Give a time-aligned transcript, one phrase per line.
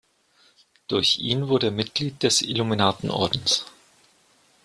[0.87, 3.67] Durch ihn wurde er Mitglied des Illuminatenordens.